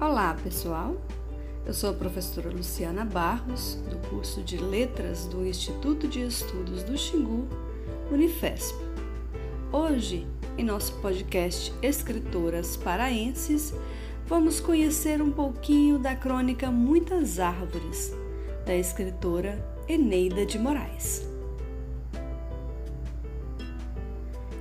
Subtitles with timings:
[0.00, 0.94] Olá, pessoal.
[1.66, 6.96] Eu sou a professora Luciana Barros, do curso de Letras do Instituto de Estudos do
[6.96, 7.48] Xingu,
[8.08, 8.76] Unifesp.
[9.72, 10.24] Hoje,
[10.56, 13.74] em nosso podcast Escritoras Paraenses,
[14.24, 18.14] vamos conhecer um pouquinho da crônica Muitas Árvores,
[18.64, 19.58] da escritora
[19.88, 21.28] Eneida de Moraes.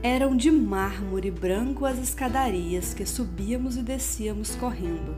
[0.04, 5.18] Eram de mármore branco as escadarias que subíamos e descíamos correndo.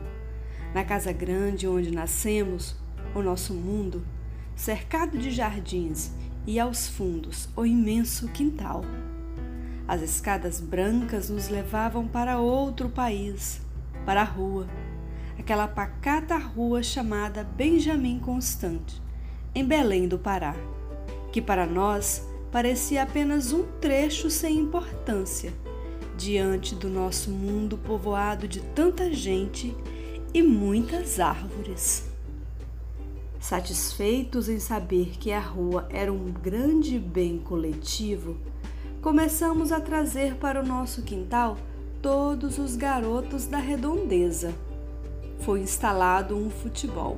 [0.74, 2.76] Na casa grande onde nascemos,
[3.14, 4.02] o nosso mundo,
[4.56, 6.12] cercado de jardins
[6.46, 8.82] e aos fundos o imenso quintal.
[9.86, 13.60] As escadas brancas nos levavam para outro país,
[14.06, 14.66] para a rua,
[15.38, 18.94] aquela pacata rua chamada Benjamin Constant,
[19.54, 20.54] em Belém do Pará,
[21.30, 25.52] que para nós parecia apenas um trecho sem importância
[26.16, 29.74] diante do nosso mundo povoado de tanta gente
[30.34, 32.10] e muitas árvores.
[33.40, 38.36] Satisfeitos em saber que a rua era um grande bem coletivo,
[39.00, 41.56] começamos a trazer para o nosso quintal
[42.02, 44.54] todos os garotos da redondeza.
[45.40, 47.16] Foi instalado um futebol.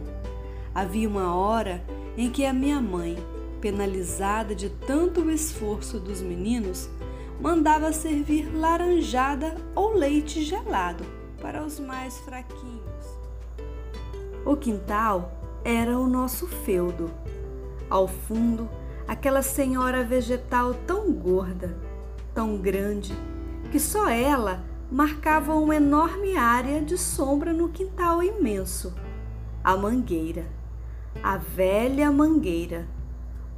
[0.72, 1.82] Havia uma hora
[2.16, 3.16] em que a minha mãe,
[3.62, 6.90] penalizada de tanto esforço dos meninos,
[7.40, 11.04] mandava servir laranjada ou leite gelado
[11.40, 12.82] para os mais fraquinhos.
[14.44, 15.32] O quintal
[15.64, 17.08] era o nosso feudo.
[17.88, 18.68] Ao fundo,
[19.06, 21.76] aquela senhora vegetal tão gorda,
[22.34, 23.16] tão grande,
[23.70, 28.92] que só ela marcava uma enorme área de sombra no quintal imenso.
[29.62, 30.46] A mangueira,
[31.22, 32.88] a velha mangueira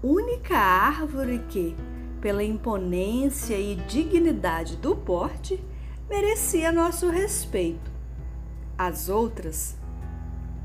[0.05, 1.75] única árvore que,
[2.21, 5.59] pela imponência e dignidade do porte,
[6.11, 7.91] merecia nosso respeito.
[8.77, 9.75] As outras,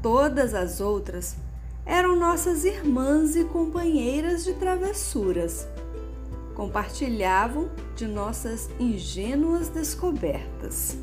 [0.01, 1.37] todas as outras,
[1.85, 5.65] eram nossas irmãs e companheiras de travessuras.
[6.53, 10.97] Compartilhavam de nossas ingênuas descobertas.